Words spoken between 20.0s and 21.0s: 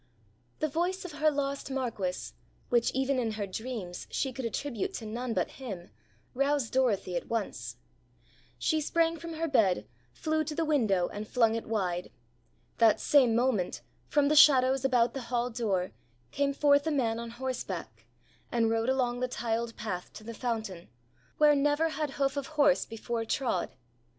to the fountain,